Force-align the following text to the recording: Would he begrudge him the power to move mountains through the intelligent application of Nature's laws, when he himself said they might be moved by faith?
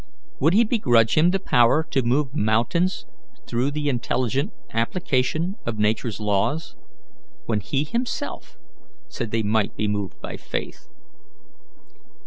Would 0.39 0.53
he 0.55 0.63
begrudge 0.63 1.15
him 1.15 1.29
the 1.29 1.39
power 1.39 1.83
to 1.91 2.01
move 2.01 2.33
mountains 2.33 3.05
through 3.45 3.69
the 3.69 3.87
intelligent 3.87 4.51
application 4.73 5.57
of 5.63 5.77
Nature's 5.77 6.19
laws, 6.19 6.75
when 7.45 7.59
he 7.59 7.83
himself 7.83 8.57
said 9.09 9.29
they 9.29 9.43
might 9.43 9.75
be 9.75 9.87
moved 9.87 10.19
by 10.19 10.37
faith? 10.37 10.87